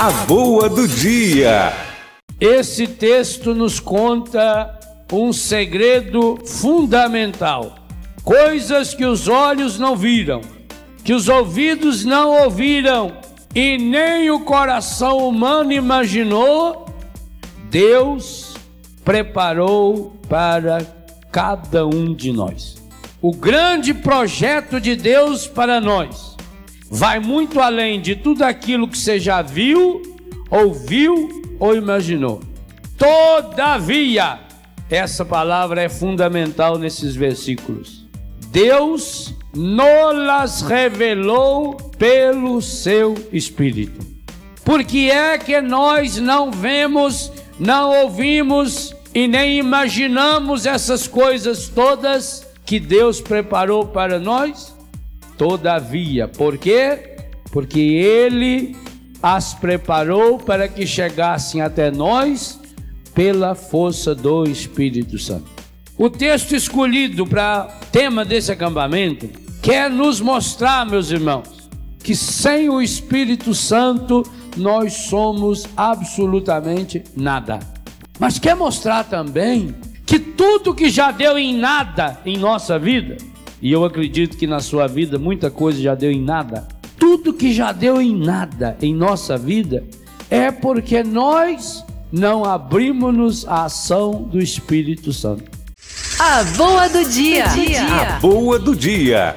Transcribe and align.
A 0.00 0.12
boa 0.26 0.68
do 0.68 0.86
dia. 0.86 1.72
Esse 2.40 2.86
texto 2.86 3.52
nos 3.52 3.80
conta 3.80 4.78
um 5.12 5.32
segredo 5.32 6.38
fundamental. 6.46 7.74
Coisas 8.22 8.94
que 8.94 9.04
os 9.04 9.26
olhos 9.26 9.76
não 9.76 9.96
viram, 9.96 10.40
que 11.02 11.12
os 11.12 11.28
ouvidos 11.28 12.04
não 12.04 12.44
ouviram 12.44 13.16
e 13.52 13.76
nem 13.76 14.30
o 14.30 14.44
coração 14.44 15.18
humano 15.26 15.72
imaginou, 15.72 16.86
Deus 17.68 18.54
preparou 19.04 20.16
para 20.28 20.86
cada 21.32 21.84
um 21.84 22.14
de 22.14 22.30
nós. 22.30 22.76
O 23.20 23.34
grande 23.34 23.92
projeto 23.92 24.80
de 24.80 24.94
Deus 24.94 25.48
para 25.48 25.80
nós 25.80 26.37
vai 26.90 27.18
muito 27.18 27.60
além 27.60 28.00
de 28.00 28.16
tudo 28.16 28.42
aquilo 28.42 28.88
que 28.88 28.98
você 28.98 29.18
já 29.18 29.42
viu, 29.42 30.02
ouviu 30.50 31.56
ou 31.58 31.74
imaginou. 31.74 32.40
Todavia, 32.96 34.40
essa 34.90 35.24
palavra 35.24 35.82
é 35.82 35.88
fundamental 35.88 36.78
nesses 36.78 37.14
versículos. 37.14 38.06
Deus 38.50 39.34
nos 39.54 40.62
revelou 40.62 41.74
pelo 41.98 42.60
seu 42.62 43.14
Espírito. 43.32 44.06
Por 44.64 44.84
que 44.84 45.10
é 45.10 45.38
que 45.38 45.60
nós 45.60 46.18
não 46.18 46.50
vemos, 46.50 47.32
não 47.58 48.02
ouvimos 48.02 48.94
e 49.14 49.26
nem 49.26 49.58
imaginamos 49.58 50.66
essas 50.66 51.06
coisas 51.06 51.68
todas 51.68 52.46
que 52.64 52.78
Deus 52.78 53.20
preparou 53.20 53.86
para 53.86 54.18
nós? 54.18 54.77
Todavia, 55.38 56.26
por 56.26 56.58
quê? 56.58 57.16
Porque 57.52 57.78
Ele 57.78 58.76
as 59.22 59.54
preparou 59.54 60.36
para 60.36 60.68
que 60.68 60.84
chegassem 60.84 61.60
até 61.60 61.90
nós 61.90 62.60
pela 63.14 63.54
força 63.54 64.14
do 64.14 64.44
Espírito 64.44 65.16
Santo. 65.16 65.46
O 65.96 66.10
texto 66.10 66.54
escolhido 66.54 67.26
para 67.26 67.64
tema 67.90 68.24
desse 68.24 68.50
acampamento 68.50 69.28
quer 69.62 69.88
nos 69.88 70.20
mostrar, 70.20 70.84
meus 70.84 71.10
irmãos, 71.10 71.68
que 72.02 72.14
sem 72.14 72.68
o 72.68 72.82
Espírito 72.82 73.54
Santo 73.54 74.24
nós 74.56 74.92
somos 74.92 75.66
absolutamente 75.76 77.02
nada. 77.16 77.60
Mas 78.18 78.38
quer 78.38 78.56
mostrar 78.56 79.04
também 79.04 79.74
que 80.04 80.18
tudo 80.18 80.74
que 80.74 80.90
já 80.90 81.10
deu 81.12 81.38
em 81.38 81.56
nada 81.56 82.20
em 82.24 82.36
nossa 82.36 82.78
vida 82.78 83.16
e 83.60 83.72
eu 83.72 83.84
acredito 83.84 84.36
que 84.36 84.46
na 84.46 84.60
sua 84.60 84.86
vida 84.86 85.18
muita 85.18 85.50
coisa 85.50 85.80
já 85.80 85.94
deu 85.94 86.10
em 86.10 86.22
nada. 86.22 86.66
Tudo 86.98 87.32
que 87.32 87.52
já 87.52 87.72
deu 87.72 88.00
em 88.00 88.16
nada 88.16 88.76
em 88.80 88.94
nossa 88.94 89.36
vida 89.36 89.84
é 90.30 90.50
porque 90.50 91.02
nós 91.02 91.84
não 92.12 92.44
abrimos-nos 92.44 93.46
à 93.46 93.64
ação 93.64 94.22
do 94.22 94.40
Espírito 94.40 95.12
Santo. 95.12 95.44
A 96.18 96.42
boa 96.56 96.88
do 96.88 97.08
dia. 97.08 97.44
A 97.46 98.18
boa 98.18 98.58
do 98.58 98.74
dia. 98.74 99.34